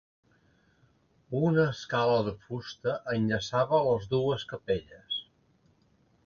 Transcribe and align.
Una 1.49 1.65
escala 1.73 2.15
de 2.29 2.33
fusta 2.47 2.95
enllaçava 3.19 3.83
les 3.89 4.09
dues 4.15 4.47
capelles. 4.55 5.21